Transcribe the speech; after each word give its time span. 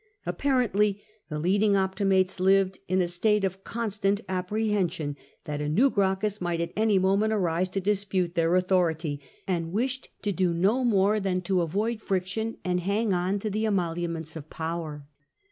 Apparently 0.25 0.99
the 1.29 1.37
leading 1.37 1.75
Optimates 1.75 2.39
lived 2.39 2.79
in 2.87 3.01
a 3.03 3.07
state 3.07 3.43
of 3.43 3.63
constant 3.63 4.19
apprehension 4.27 5.15
that 5.43 5.61
a 5.61 5.69
new 5.69 5.91
Gracchus 5.91 6.41
might 6.41 6.59
at 6.59 6.73
any 6.75 6.97
moment 6.97 7.33
arise 7.33 7.69
to 7.69 7.79
dispute 7.79 8.33
their 8.33 8.55
authority, 8.55 9.21
and 9.47 9.71
wished 9.71 10.09
to 10.23 10.31
do 10.31 10.55
no 10.55 10.83
more 10.83 11.19
than 11.19 11.39
to 11.41 11.61
avoid 11.61 12.01
friction 12.01 12.57
and 12.65 12.79
hang 12.79 13.13
on 13.13 13.37
to 13.37 13.51
the 13.51 13.67
emoluments 13.67 14.35
of 14.35 14.49
power. 14.49 15.05